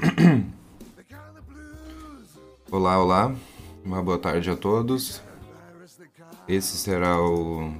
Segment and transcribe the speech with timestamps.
[2.70, 3.34] Olá, olá.
[3.84, 5.22] Uma boa tarde a todos.
[6.48, 7.72] Esse será o.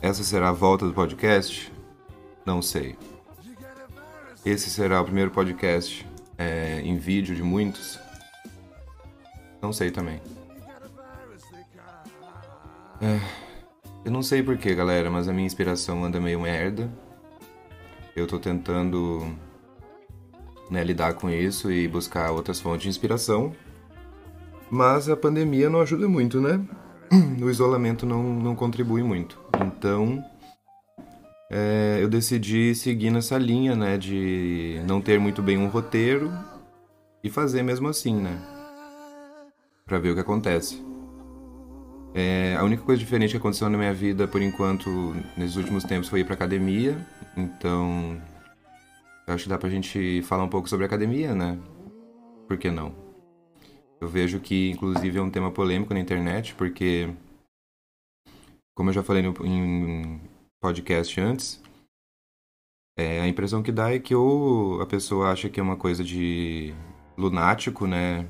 [0.00, 1.72] Essa será a volta do podcast?
[2.44, 2.96] Não sei.
[4.44, 6.06] Esse será o primeiro podcast
[6.38, 7.98] é, em vídeo de muitos?
[9.60, 10.20] Não sei também.
[13.00, 13.20] É,
[14.04, 16.90] eu não sei porquê, galera, mas a minha inspiração anda meio merda.
[18.14, 19.36] Eu tô tentando
[20.70, 23.54] né, lidar com isso e buscar outras fontes de inspiração.
[24.70, 26.60] Mas a pandemia não ajuda muito, né?
[27.40, 29.38] O isolamento não, não contribui muito.
[29.64, 30.22] Então,
[31.50, 33.96] é, eu decidi seguir nessa linha, né?
[33.96, 36.32] De não ter muito bem um roteiro
[37.22, 38.36] e fazer mesmo assim, né?
[39.84, 40.84] Pra ver o que acontece.
[42.14, 46.08] É, a única coisa diferente que aconteceu na minha vida, por enquanto, nesses últimos tempos,
[46.08, 46.96] foi ir pra academia.
[47.36, 48.16] Então,
[49.34, 51.58] acho que dá pra gente falar um pouco sobre academia, né?
[52.46, 52.94] Por que não?
[54.00, 57.12] Eu vejo que, inclusive, é um tema polêmico na internet, porque,
[58.74, 60.20] como eu já falei no, em
[60.60, 61.62] podcast antes,
[62.96, 66.04] é, a impressão que dá é que ou a pessoa acha que é uma coisa
[66.04, 66.74] de
[67.16, 68.26] lunático, né?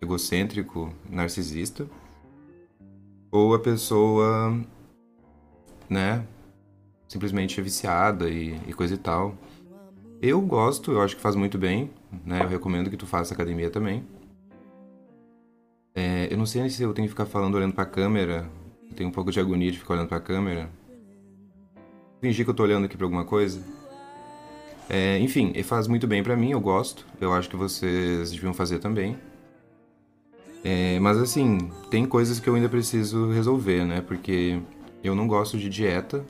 [0.00, 1.88] Egocêntrico, narcisista,
[3.30, 4.58] ou a pessoa,
[5.88, 6.26] né?
[7.08, 9.36] Simplesmente é viciada e, e coisa e tal.
[10.20, 11.90] Eu gosto, eu acho que faz muito bem,
[12.24, 12.42] né?
[12.42, 14.04] Eu recomendo que tu faça academia também.
[15.94, 18.50] É, eu não sei se eu tenho que ficar falando olhando pra câmera.
[18.88, 20.70] Eu tenho um pouco de agonia de ficar olhando pra câmera.
[22.20, 23.62] Fingir que eu tô olhando aqui pra alguma coisa.
[24.88, 27.06] É, enfim, faz muito bem para mim, eu gosto.
[27.20, 29.16] Eu acho que vocês deviam fazer também.
[30.64, 34.00] É, mas assim, tem coisas que eu ainda preciso resolver, né?
[34.00, 34.60] Porque
[35.04, 36.24] eu não gosto de dieta.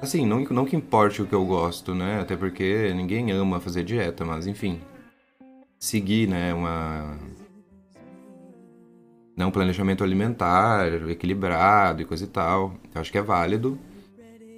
[0.00, 2.20] Assim, não, não que importe o que eu gosto, né?
[2.20, 4.80] Até porque ninguém ama fazer dieta, mas enfim.
[5.78, 6.52] Seguir, né?
[6.52, 7.18] Uma.
[9.36, 12.74] Né, um planejamento alimentar equilibrado e coisa e tal.
[12.94, 13.78] Eu acho que é válido.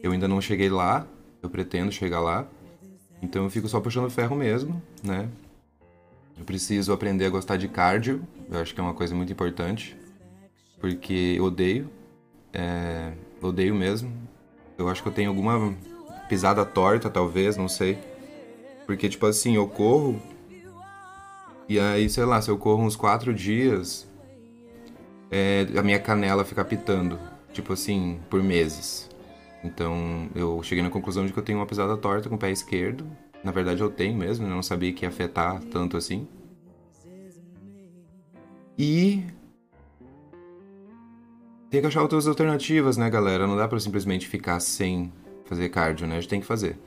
[0.03, 1.07] Eu ainda não cheguei lá,
[1.43, 2.47] eu pretendo chegar lá.
[3.21, 5.29] Então eu fico só puxando ferro mesmo, né?
[6.39, 9.97] Eu preciso aprender a gostar de cardio, eu acho que é uma coisa muito importante.
[10.81, 11.91] Porque eu odeio,
[12.53, 13.13] é,
[13.43, 14.28] odeio mesmo.
[14.79, 15.75] Eu acho que eu tenho alguma
[16.29, 17.99] pisada torta, talvez, não sei.
[18.87, 20.23] Porque, tipo assim, eu corro.
[21.69, 24.09] E aí, sei lá, se eu corro uns quatro dias,
[25.31, 27.19] é, a minha canela fica pitando.
[27.53, 29.11] Tipo assim, por meses.
[29.65, 32.51] Então, eu cheguei na conclusão de que eu tenho uma pisada torta com o pé
[32.51, 33.05] esquerdo.
[33.43, 36.27] Na verdade, eu tenho mesmo, eu não sabia que ia afetar tanto assim.
[38.79, 39.25] E
[41.71, 43.47] tem que achar outras alternativas, né, galera?
[43.47, 45.13] Não dá para simplesmente ficar sem
[45.45, 46.17] fazer cardio, né?
[46.17, 46.79] A gente tem que fazer.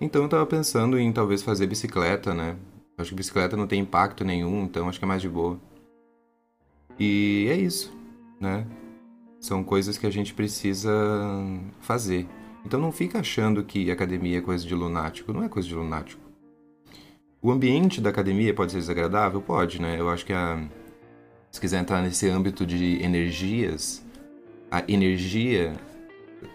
[0.00, 2.56] Então eu tava pensando em talvez fazer bicicleta, né?
[2.96, 5.58] Acho que bicicleta não tem impacto nenhum, então acho que é mais de boa.
[6.98, 7.92] E é isso,
[8.38, 8.66] né?
[9.38, 10.92] São coisas que a gente precisa
[11.80, 12.26] fazer.
[12.64, 15.32] Então não fica achando que academia é coisa de lunático.
[15.32, 16.20] Não é coisa de lunático.
[17.40, 19.40] O ambiente da academia pode ser desagradável?
[19.40, 19.98] Pode, né?
[19.98, 20.62] Eu acho que a...
[21.50, 24.04] se quiser entrar nesse âmbito de energias,
[24.70, 25.74] a energia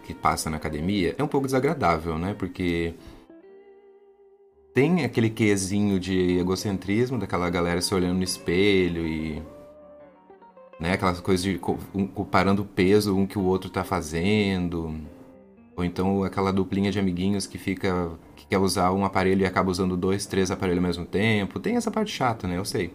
[0.04, 2.34] que passa na academia é um pouco desagradável, né?
[2.38, 2.94] Porque
[4.74, 9.42] tem aquele quesinho de egocentrismo daquela galera se olhando no espelho e
[10.80, 14.94] né, aquelas coisas de comparando o peso um que o outro tá fazendo,
[15.76, 19.72] ou então aquela duplinha de amiguinhos que fica que quer usar um aparelho e acaba
[19.72, 21.60] usando dois, três aparelhos ao mesmo tempo.
[21.60, 22.58] Tem essa parte chata, né?
[22.58, 22.94] Eu sei.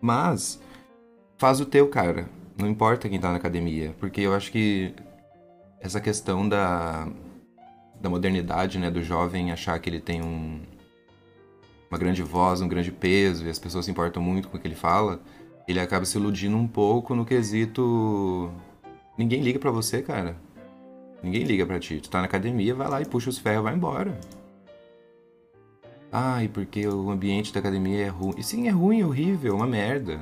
[0.00, 0.60] Mas
[1.36, 2.28] faz o teu, cara.
[2.58, 4.92] Não importa quem tá na academia, porque eu acho que
[5.80, 7.06] essa questão da,
[8.00, 10.60] da modernidade, né, do jovem achar que ele tem um,
[11.88, 14.66] uma grande voz, um grande peso e as pessoas se importam muito com o que
[14.66, 15.20] ele fala,
[15.68, 18.50] ele acaba se iludindo um pouco no quesito
[19.16, 20.36] ninguém liga para você, cara.
[21.22, 22.00] Ninguém liga para ti.
[22.00, 24.18] Tu tá na academia, vai lá e puxa os ferros, vai embora.
[26.10, 28.34] Ai, porque o ambiente da academia é ruim.
[28.36, 30.18] E sim, é ruim, é horrível, é uma merda.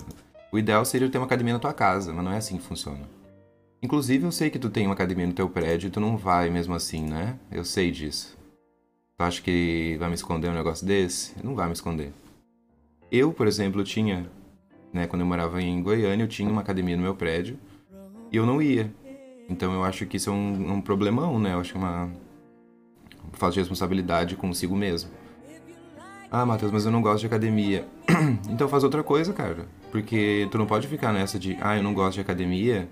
[0.56, 3.06] O ideal seria ter uma academia na tua casa, mas não é assim que funciona.
[3.82, 6.48] Inclusive, eu sei que tu tem uma academia no teu prédio e tu não vai
[6.48, 7.38] mesmo assim, né?
[7.52, 8.34] Eu sei disso.
[9.18, 11.34] Tu acha que vai me esconder um negócio desse?
[11.44, 12.10] Não vai me esconder.
[13.12, 14.30] Eu, por exemplo, tinha,
[14.94, 17.58] né, quando eu morava em Goiânia, eu tinha uma academia no meu prédio
[18.32, 18.90] e eu não ia.
[19.50, 21.52] Então eu acho que isso é um, um problemão, né?
[21.52, 22.10] Eu acho que é uma
[23.34, 25.10] falta de responsabilidade consigo mesmo.
[26.30, 27.86] Ah, Matheus, mas eu não gosto de academia.
[28.48, 29.66] então faz outra coisa, cara.
[29.90, 32.88] Porque tu não pode ficar nessa de, ah, eu não gosto de academia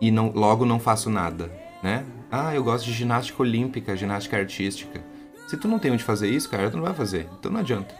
[0.00, 1.50] e não, logo não faço nada,
[1.82, 2.04] né?
[2.30, 5.02] Ah, eu gosto de ginástica olímpica, ginástica artística.
[5.48, 7.26] Se tu não tem onde fazer isso, cara, tu não vai fazer.
[7.38, 7.94] Então não adianta.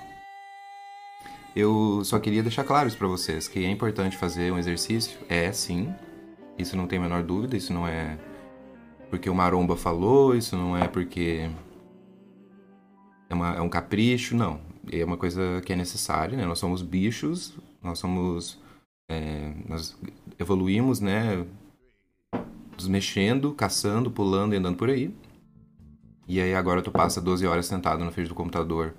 [1.56, 5.18] Eu só queria deixar claro isso pra vocês, que é importante fazer um exercício.
[5.28, 5.92] É, sim.
[6.58, 8.18] Isso não tem a menor dúvida, isso não é
[9.10, 11.48] porque o Maromba falou, isso não é porque
[13.28, 14.60] é, uma, é um capricho, não.
[14.92, 16.44] É uma coisa que é necessária, né?
[16.46, 18.58] Nós somos bichos, nós somos...
[19.10, 19.96] É, nós
[20.38, 21.44] evoluímos, né?
[22.74, 25.14] Nos mexendo, caçando, pulando e andando por aí.
[26.26, 28.94] E aí agora tu passa 12 horas sentado na frente do computador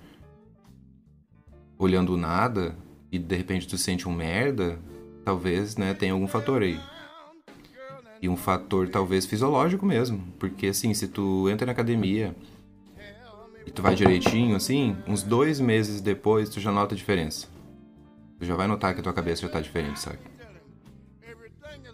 [1.77, 2.75] olhando nada
[3.09, 4.77] e de repente tu sente um merda,
[5.23, 6.79] talvez, né, tenha algum fator aí.
[8.21, 12.35] E um fator talvez fisiológico mesmo, porque assim, se tu entra na academia
[13.65, 17.47] e tu vai direitinho, assim, uns dois meses depois tu já nota a diferença.
[18.39, 20.19] Tu já vai notar que a tua cabeça já tá diferente, sabe?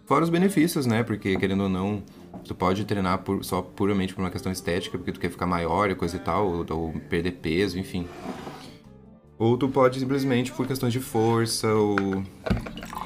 [0.05, 1.03] Fora os benefícios, né?
[1.03, 2.03] Porque, querendo ou não,
[2.45, 5.89] tu pode treinar por, só puramente por uma questão estética, porque tu quer ficar maior
[5.89, 8.07] e coisa e tal, ou, ou perder peso, enfim.
[9.37, 12.23] Ou tu pode simplesmente por questões de força ou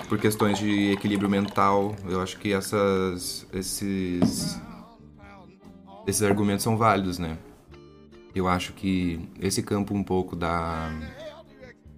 [0.09, 1.95] por questões de equilíbrio mental.
[2.07, 4.59] Eu acho que essas, esses,
[6.05, 7.37] esses argumentos são válidos, né?
[8.33, 10.91] Eu acho que esse campo um pouco da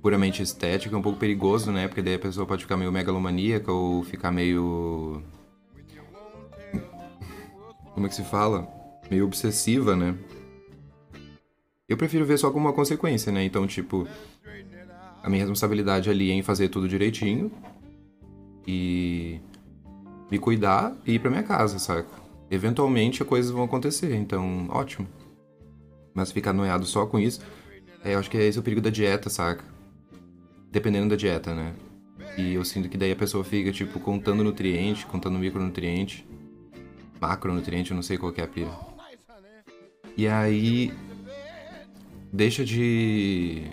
[0.01, 1.88] puramente estética é um pouco perigoso, né?
[1.88, 5.22] Porque daí a pessoa pode ficar meio megalomaníaca ou ficar meio.
[7.94, 8.68] Como é que se fala?
[9.10, 10.18] Meio obsessiva, né?
[11.88, 13.44] Eu prefiro ver só como uma consequência, né?
[13.44, 14.07] Então, tipo,
[15.22, 17.51] a minha responsabilidade ali é em fazer tudo direitinho
[18.66, 19.39] e
[20.31, 22.10] me cuidar e ir pra minha casa, saca?
[22.50, 25.07] Eventualmente as coisas vão acontecer, então, ótimo.
[26.13, 27.42] Mas ficar noiado só com isso,
[28.04, 29.63] é, eu acho que esse é o perigo da dieta, saca?
[30.72, 31.74] Dependendo da dieta, né?
[32.38, 36.28] E eu sinto que daí a pessoa fica, tipo, contando nutriente, contando micronutriente,
[37.19, 38.72] macronutriente, eu não sei qual que é a pira.
[40.18, 40.94] E aí
[42.31, 43.63] deixa de.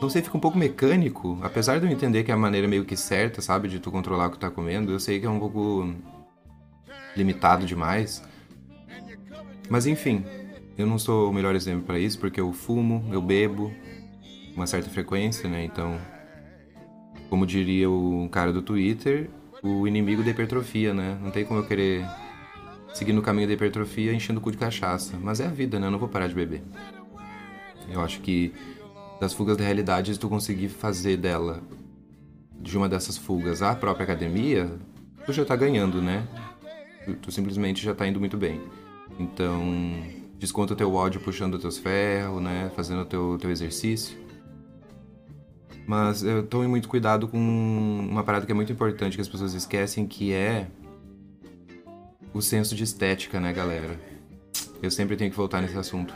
[0.00, 1.38] Não sei, fica um pouco mecânico.
[1.42, 4.26] Apesar de eu entender que é a maneira meio que certa, sabe, de tu controlar
[4.26, 5.94] o que tu tá comendo, eu sei que é um pouco
[7.16, 8.22] limitado demais.
[9.68, 10.24] Mas enfim,
[10.76, 13.72] eu não sou o melhor exemplo para isso, porque eu fumo, eu bebo,
[14.56, 15.64] uma certa frequência, né?
[15.64, 15.98] Então,
[17.28, 19.30] como diria o cara do Twitter,
[19.62, 21.18] o inimigo da hipertrofia, né?
[21.22, 22.04] Não tem como eu querer
[22.92, 25.18] seguir no caminho da hipertrofia enchendo o cu de cachaça.
[25.20, 25.86] Mas é a vida, né?
[25.86, 26.62] Eu não vou parar de beber.
[27.88, 28.52] Eu acho que
[29.20, 31.62] das fugas da realidade, se tu conseguir fazer dela,
[32.60, 34.70] de uma dessas fugas, a própria academia,
[35.24, 36.26] tu já tá ganhando, né?
[37.04, 38.60] Tu, tu simplesmente já tá indo muito bem.
[39.18, 39.62] Então,
[40.44, 42.70] desconta teu ódio puxando teus ferros, né?
[42.76, 44.16] Fazendo teu, teu exercício.
[45.86, 49.54] Mas eu tomo muito cuidado com uma parada que é muito importante que as pessoas
[49.54, 50.66] esquecem, que é
[52.32, 53.98] o senso de estética, né, galera?
[54.82, 56.14] Eu sempre tenho que voltar nesse assunto.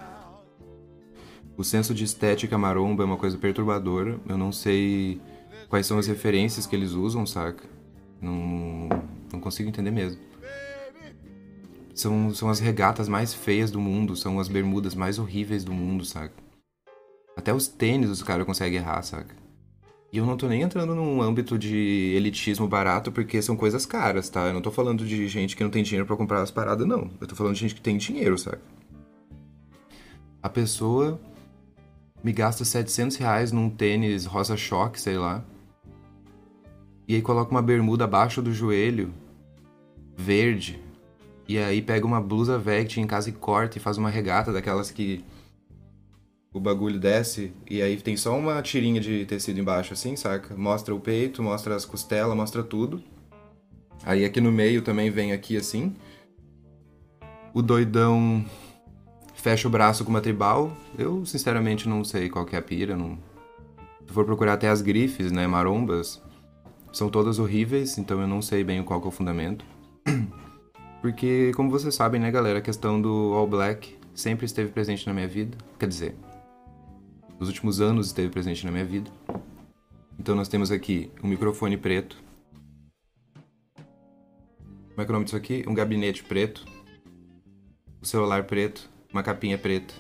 [1.57, 4.21] O senso de estética maromba é uma coisa perturbadora.
[4.29, 5.21] Eu não sei
[5.69, 7.65] quais são as referências que eles usam, saca?
[8.21, 8.89] Não,
[9.33, 10.28] não consigo entender mesmo.
[11.99, 16.05] São, são as regatas mais feias do mundo, são as bermudas mais horríveis do mundo,
[16.05, 16.33] saca?
[17.37, 19.35] Até os tênis os caras conseguem errar, saca?
[20.13, 24.31] E eu não tô nem entrando num âmbito de elitismo barato, porque são coisas caras,
[24.31, 24.47] tá?
[24.47, 27.11] Eu não tô falando de gente que não tem dinheiro para comprar as paradas, não.
[27.21, 28.63] Eu tô falando de gente que tem dinheiro, saca?
[30.41, 31.21] A pessoa
[32.23, 35.45] me gasta 700 reais num tênis rosa choque, sei lá.
[37.09, 39.13] E aí coloca uma bermuda abaixo do joelho,
[40.17, 40.87] verde.
[41.49, 44.91] E aí pega uma blusa vect em casa e corta e faz uma regata daquelas
[44.91, 45.25] que
[46.53, 50.55] o bagulho desce e aí tem só uma tirinha de tecido embaixo assim, saca?
[50.55, 53.03] Mostra o peito, mostra as costelas, mostra tudo.
[54.05, 55.97] Aí aqui no meio também vem aqui assim.
[57.55, 58.45] O doidão
[59.35, 60.77] fecha o braço com uma tribal.
[60.99, 62.97] Eu, sinceramente, não sei qual que é a pira.
[62.97, 63.19] Não...
[64.07, 66.23] Se for procurar até as grifes, né, marombas,
[66.93, 69.65] são todas horríveis, então eu não sei bem qual que é o fundamento.
[71.01, 75.15] Porque, como vocês sabem, né, galera, a questão do All Black sempre esteve presente na
[75.15, 75.57] minha vida.
[75.79, 76.17] Quer dizer,
[77.39, 79.11] nos últimos anos esteve presente na minha vida.
[80.19, 82.17] Então nós temos aqui um microfone preto.
[84.91, 85.65] Como é que é o nome disso aqui?
[85.69, 86.65] Um gabinete preto.
[88.03, 89.95] O celular preto uma capinha preta,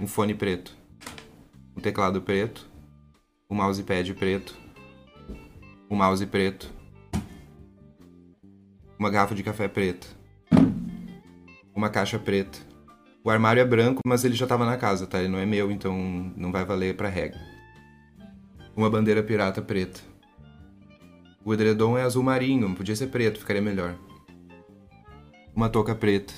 [0.00, 0.76] um fone preto,
[1.76, 2.68] um teclado preto,
[3.50, 4.56] um mousepad preto,
[5.90, 6.70] um mouse preto,
[9.02, 10.06] uma garrafa de café preta,
[11.74, 12.60] uma caixa preta.
[13.24, 15.18] O armário é branco, mas ele já estava na casa, tá?
[15.18, 17.40] Ele não é meu, então não vai valer para regra.
[18.76, 20.00] Uma bandeira pirata preta.
[21.44, 23.96] O edredom é azul marinho, podia ser preto, ficaria melhor.
[25.52, 26.34] Uma touca preta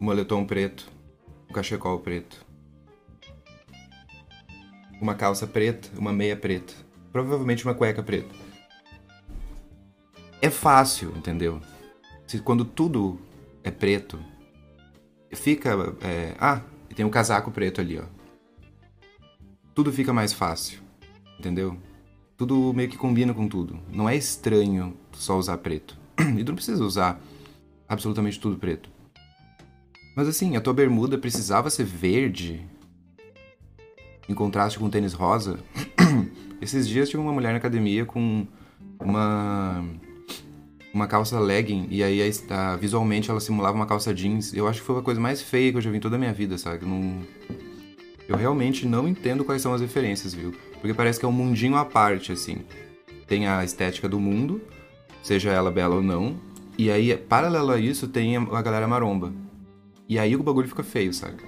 [0.00, 0.90] um moletom preto,
[1.50, 2.46] um cachecol preto,
[4.98, 6.72] uma calça preta, uma meia preta,
[7.12, 8.34] provavelmente uma cueca preta.
[10.40, 11.60] É fácil, entendeu?
[12.30, 13.18] Se, quando tudo
[13.64, 14.16] é preto,
[15.32, 15.70] fica.
[16.00, 16.60] É, ah,
[16.94, 18.04] tem um casaco preto ali, ó.
[19.74, 20.78] Tudo fica mais fácil,
[21.40, 21.76] entendeu?
[22.36, 23.80] Tudo meio que combina com tudo.
[23.92, 25.98] Não é estranho só usar preto.
[26.38, 27.20] E tu não precisa usar
[27.88, 28.88] absolutamente tudo preto.
[30.14, 32.64] Mas assim, a tua bermuda precisava ser verde
[34.28, 35.58] em contraste com tênis rosa.
[36.62, 38.46] Esses dias tinha uma mulher na academia com
[39.00, 39.84] uma
[40.92, 42.20] uma calça legging e aí
[42.50, 44.52] a, visualmente ela simulava uma calça jeans.
[44.52, 46.18] Eu acho que foi a coisa mais feia que eu já vi em toda a
[46.18, 46.84] minha vida, sabe?
[46.84, 47.20] Não...
[48.28, 50.52] eu realmente não entendo quais são as referências, viu?
[50.80, 52.58] Porque parece que é um mundinho à parte, assim.
[53.26, 54.60] Tem a estética do mundo,
[55.22, 56.36] seja ela bela ou não.
[56.76, 59.32] E aí, paralelo a isso, tem a galera maromba.
[60.08, 61.44] E aí o bagulho fica feio, saca?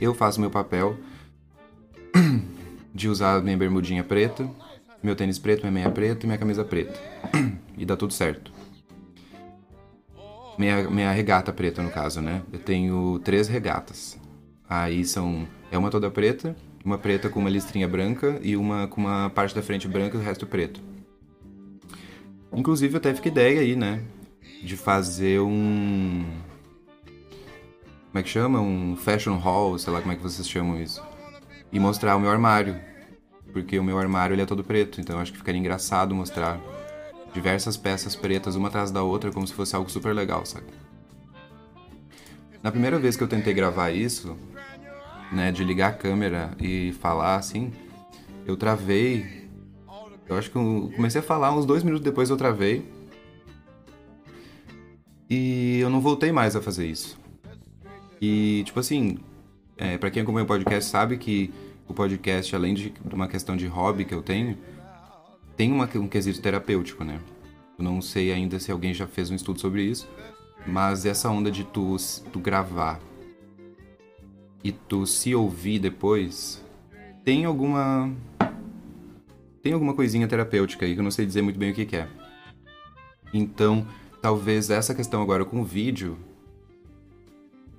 [0.00, 0.96] Eu faço meu papel
[2.94, 4.48] de usar minha bermudinha preta,
[5.02, 7.00] meu tênis preto, minha meia preta e minha camisa preta.
[7.76, 8.52] E dá tudo certo.
[10.58, 12.42] Minha, minha regata preta, no caso, né?
[12.52, 14.18] Eu tenho três regatas.
[14.68, 15.46] Aí são.
[15.70, 19.54] É uma toda preta, uma preta com uma listrinha branca e uma com uma parte
[19.54, 20.80] da frente branca e o resto preto.
[22.52, 24.02] Inclusive, eu até fiquei ideia aí, né?
[24.62, 26.24] De fazer um.
[28.06, 28.60] Como é que chama?
[28.60, 31.02] Um fashion hall, sei lá como é que vocês chamam isso.
[31.70, 32.80] E mostrar o meu armário.
[33.52, 36.60] Porque o meu armário ele é todo preto, então acho que ficaria engraçado mostrar
[37.36, 40.64] diversas peças pretas uma atrás da outra como se fosse algo super legal, sabe?
[42.62, 44.38] Na primeira vez que eu tentei gravar isso,
[45.30, 47.72] né, de ligar a câmera e falar assim,
[48.46, 49.46] eu travei.
[50.26, 52.90] Eu acho que eu comecei a falar uns dois minutos depois eu travei.
[55.28, 57.18] E eu não voltei mais a fazer isso.
[58.20, 59.18] E, tipo assim,
[59.76, 61.52] é, para quem acompanha o podcast sabe que
[61.86, 64.56] o podcast, além de uma questão de hobby que eu tenho,
[65.56, 67.20] tem uma, um quesito terapêutico, né?
[67.78, 70.08] Eu não sei ainda se alguém já fez um estudo sobre isso,
[70.66, 71.96] mas essa onda de tu,
[72.32, 73.00] tu gravar
[74.62, 76.64] e tu se ouvir depois,
[77.24, 78.12] tem alguma.
[79.62, 81.96] Tem alguma coisinha terapêutica aí que eu não sei dizer muito bem o que, que
[81.96, 82.08] é.
[83.34, 83.86] Então,
[84.22, 86.16] talvez essa questão agora com o vídeo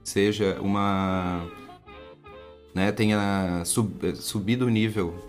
[0.04, 1.46] seja uma.
[2.74, 5.27] Né, tenha sub, subido o nível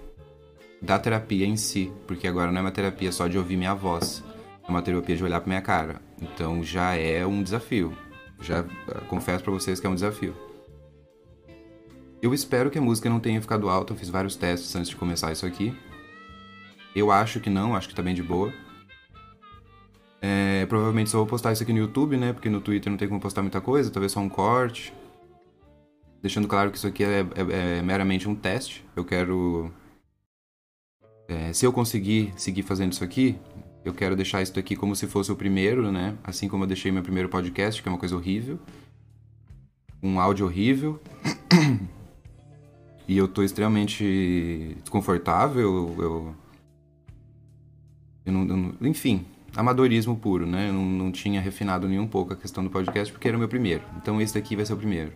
[0.81, 4.23] da terapia em si, porque agora não é uma terapia só de ouvir minha voz,
[4.67, 6.01] é uma terapia de olhar pra minha cara.
[6.21, 7.97] Então já é um desafio.
[8.41, 8.65] Já
[9.09, 10.35] confesso para vocês que é um desafio.
[12.21, 14.97] Eu espero que a música não tenha ficado alta, eu fiz vários testes antes de
[14.97, 15.77] começar isso aqui.
[16.95, 18.53] Eu acho que não, acho que tá bem de boa.
[20.21, 22.33] É, provavelmente só vou postar isso aqui no YouTube, né?
[22.33, 24.93] Porque no Twitter não tem como postar muita coisa, talvez só um corte.
[26.21, 28.85] Deixando claro que isso aqui é, é, é meramente um teste.
[28.97, 29.73] Eu quero.
[31.29, 33.39] É, se eu conseguir seguir fazendo isso aqui,
[33.85, 36.17] eu quero deixar isso aqui como se fosse o primeiro, né?
[36.25, 38.59] Assim como eu deixei meu primeiro podcast, que é uma coisa horrível.
[40.03, 41.01] Um áudio horrível.
[43.09, 45.63] E eu tô extremamente desconfortável.
[45.97, 46.05] Eu.
[46.05, 46.35] eu,
[48.27, 49.25] eu não, enfim,
[49.57, 50.69] amadorismo puro, né?
[50.69, 53.41] Eu não, não tinha refinado nem um pouco a questão do podcast porque era o
[53.41, 53.83] meu primeiro.
[53.97, 55.11] Então esse daqui vai ser o primeiro.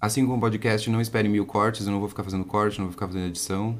[0.00, 2.86] Assim como o podcast, não espere mil cortes, eu não vou ficar fazendo corte, não
[2.86, 3.78] vou ficar fazendo edição.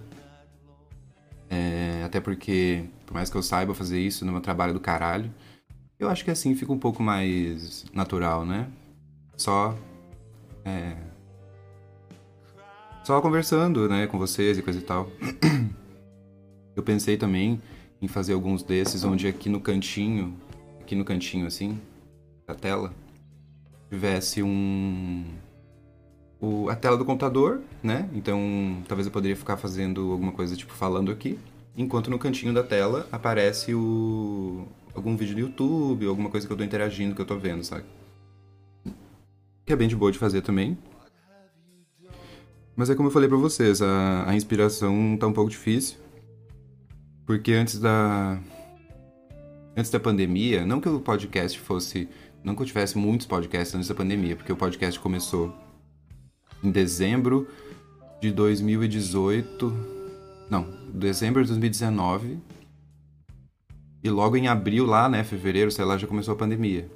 [1.48, 5.32] É, até porque, por mais que eu saiba fazer isso no meu trabalho do caralho,
[5.98, 8.68] eu acho que assim fica um pouco mais natural, né?
[9.36, 9.76] Só.
[10.64, 10.96] É,
[13.04, 15.10] só conversando, né, com vocês e coisa e tal.
[16.74, 17.60] Eu pensei também
[18.00, 20.34] em fazer alguns desses onde aqui no cantinho,
[20.80, 21.78] aqui no cantinho assim,
[22.46, 22.92] da tela,
[23.90, 25.24] tivesse um
[26.44, 28.08] o, a tela do computador, né?
[28.14, 31.38] Então, talvez eu poderia ficar fazendo alguma coisa tipo falando aqui,
[31.76, 36.56] enquanto no cantinho da tela aparece o algum vídeo do YouTube, alguma coisa que eu
[36.56, 37.84] tô interagindo, que eu tô vendo, sabe?
[39.66, 40.78] Que é bem de boa de fazer também.
[42.76, 45.98] Mas é como eu falei para vocês, a, a inspiração tá um pouco difícil.
[47.26, 48.38] Porque antes da.
[49.76, 52.08] Antes da pandemia, não que o podcast fosse.
[52.42, 55.52] Não que eu tivesse muitos podcasts antes da pandemia, porque o podcast começou
[56.64, 57.46] em dezembro
[58.20, 59.72] de 2018.
[60.50, 62.38] Não, dezembro de 2019.
[64.02, 66.90] E logo em abril, lá, né, fevereiro, sei lá, já começou a pandemia.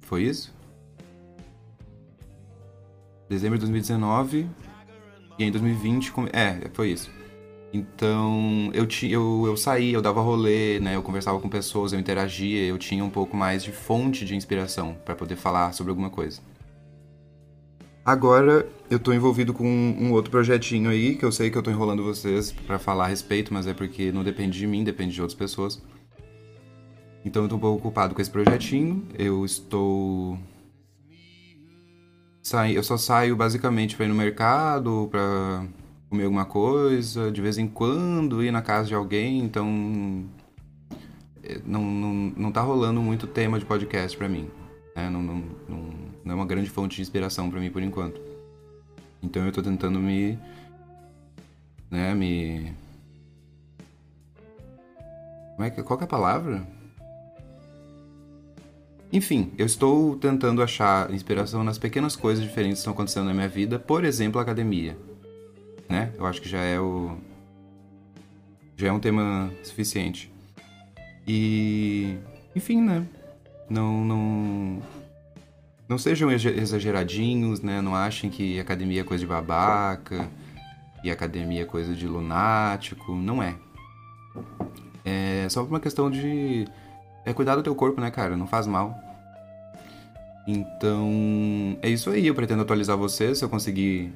[0.00, 0.56] Foi isso?
[3.28, 4.48] dezembro de 2019
[5.38, 7.10] e em 2020 é foi isso
[7.72, 11.98] então eu tinha eu, eu saía eu dava rolê né eu conversava com pessoas eu
[11.98, 16.08] interagia eu tinha um pouco mais de fonte de inspiração para poder falar sobre alguma
[16.08, 16.40] coisa
[18.06, 21.72] Agora eu tô envolvido com um outro projetinho aí, que eu sei que eu tô
[21.72, 25.20] enrolando vocês para falar a respeito, mas é porque não depende de mim, depende de
[25.20, 25.82] outras pessoas.
[27.24, 29.08] Então eu tô um pouco ocupado com esse projetinho.
[29.18, 30.38] Eu estou
[32.72, 35.66] eu só saio basicamente para ir no mercado, para
[36.08, 40.24] comer alguma coisa, de vez em quando ir na casa de alguém, então
[41.42, 44.48] é, não, não, não tá rolando muito tema de podcast para mim.
[44.94, 45.10] Né?
[45.10, 48.20] Não, não, não, não, é uma grande fonte de inspiração para mim por enquanto.
[49.22, 50.36] Então eu tô tentando me.
[51.88, 52.72] né, me.
[55.54, 56.66] Como é que, qual que é a palavra?
[59.12, 63.48] Enfim, eu estou tentando achar inspiração nas pequenas coisas diferentes que estão acontecendo na minha
[63.48, 64.98] vida, por exemplo, a academia.
[65.88, 66.12] Né?
[66.18, 67.16] Eu acho que já é o.
[68.76, 70.28] Já é um tema suficiente.
[71.26, 72.16] E.
[72.54, 73.06] Enfim, né?
[73.70, 74.04] Não.
[74.04, 74.82] Não,
[75.88, 77.80] não sejam exageradinhos, né?
[77.80, 80.28] Não achem que academia é coisa de babaca
[81.04, 83.14] e academia é coisa de lunático.
[83.14, 83.56] Não é.
[85.04, 86.66] É só uma questão de
[87.24, 88.36] é cuidar do teu corpo, né, cara?
[88.36, 88.94] Não faz mal.
[90.46, 92.26] Então, é isso aí.
[92.26, 94.12] Eu pretendo atualizar você se eu conseguir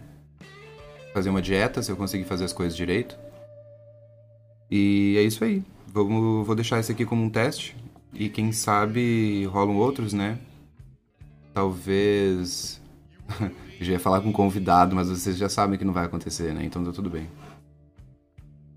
[1.13, 3.17] fazer uma dieta, se eu conseguir fazer as coisas direito.
[4.71, 5.63] E é isso aí.
[5.93, 7.77] Vou deixar esse aqui como um teste.
[8.13, 10.39] E quem sabe rolam outros, né?
[11.53, 12.81] Talvez.
[13.81, 16.65] já ia falar com um convidado, mas vocês já sabem que não vai acontecer, né?
[16.65, 17.29] Então tá tudo bem.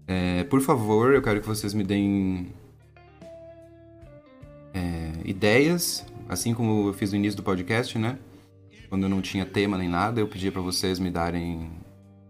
[0.08, 2.53] É, por favor, eu quero que vocês me deem
[4.74, 8.18] é, ideias, assim como eu fiz no início do podcast, né?
[8.89, 11.72] Quando eu não tinha tema nem nada, eu pedia para vocês me darem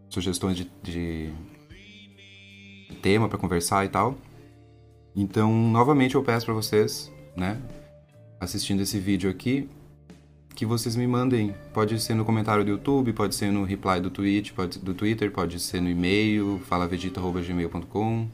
[0.09, 1.33] sugestões de, de
[3.01, 4.17] tema para conversar e tal.
[5.15, 7.61] Então, novamente eu peço para vocês, né,
[8.39, 9.69] assistindo esse vídeo aqui,
[10.55, 11.53] que vocês me mandem.
[11.73, 15.31] Pode ser no comentário do YouTube, pode ser no reply do, tweet, pode, do Twitter,
[15.31, 18.27] pode ser no e-mail, falavegeta.gmail.com.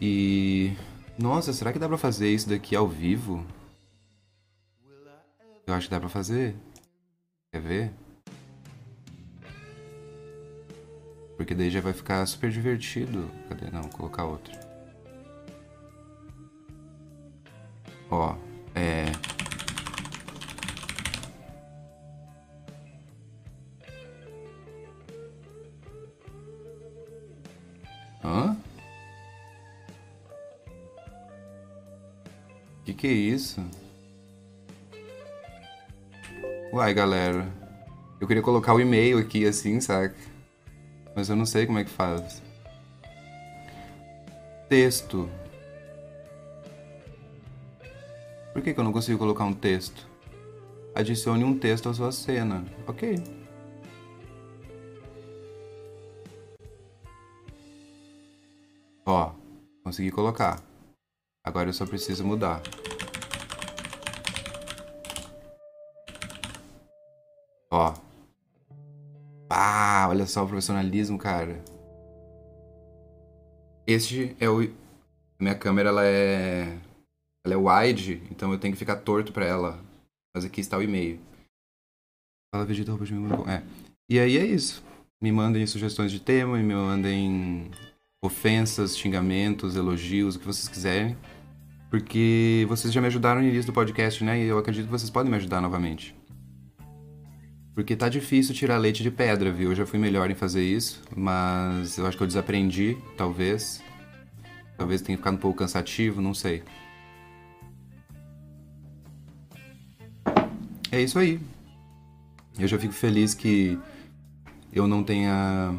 [0.00, 0.72] E
[1.18, 3.46] nossa, será que dá pra fazer isso daqui ao vivo?
[5.66, 6.56] Eu acho que dá pra fazer.
[7.52, 7.92] Quer ver?
[11.36, 13.30] Porque daí já vai ficar super divertido.
[13.48, 13.70] Cadê?
[13.70, 14.52] Não, vou colocar outro.
[18.10, 18.36] Ó,
[18.74, 19.01] é...
[32.84, 33.64] Que que é isso?
[36.72, 37.46] Uai, galera.
[38.20, 40.16] Eu queria colocar o e-mail aqui assim, saca?
[41.14, 42.42] Mas eu não sei como é que faz.
[44.68, 45.28] Texto.
[48.52, 50.08] Por que, que eu não consigo colocar um texto?
[50.94, 52.64] Adicione um texto à sua cena.
[52.86, 53.22] Ok.
[59.06, 59.32] Ó,
[59.84, 60.71] consegui colocar.
[61.44, 62.62] Agora eu só preciso mudar.
[67.70, 67.94] Ó.
[69.50, 71.62] Ah, olha só o profissionalismo, cara.
[73.86, 74.60] Este é o...
[75.40, 76.78] Minha câmera, ela é...
[77.44, 79.80] Ela é wide, então eu tenho que ficar torto pra ela.
[80.34, 81.20] Mas aqui está o e-mail.
[82.54, 83.50] Fala vegeta.com.
[83.50, 83.64] É.
[84.08, 84.84] E aí é isso.
[85.20, 87.70] Me mandem sugestões de tema, me mandem
[88.22, 91.16] ofensas, xingamentos, elogios, o que vocês quiserem.
[91.90, 94.40] Porque vocês já me ajudaram no início do podcast, né?
[94.40, 96.14] E eu acredito que vocês podem me ajudar novamente.
[97.74, 99.70] Porque tá difícil tirar leite de pedra, viu?
[99.70, 103.82] Eu já fui melhor em fazer isso, mas eu acho que eu desaprendi, talvez.
[104.78, 106.62] Talvez tenha ficado um pouco cansativo, não sei.
[110.90, 111.40] É isso aí.
[112.58, 113.78] Eu já fico feliz que
[114.72, 115.74] eu não tenha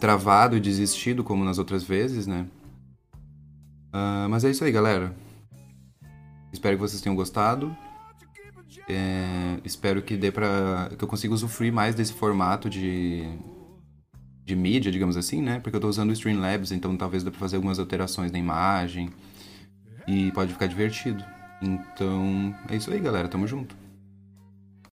[0.00, 2.46] travado e desistido como nas outras vezes, né?
[3.94, 5.14] Uh, mas é isso aí, galera.
[6.52, 7.76] Espero que vocês tenham gostado.
[8.88, 10.90] É, espero que dê pra.
[10.96, 13.24] que eu consiga usufruir mais desse formato de.
[14.44, 15.60] de mídia, digamos assim, né?
[15.60, 19.10] Porque eu tô usando o Streamlabs, então talvez dê pra fazer algumas alterações na imagem.
[20.06, 21.24] E pode ficar divertido.
[21.62, 23.28] Então, é isso aí, galera.
[23.28, 23.83] Tamo junto.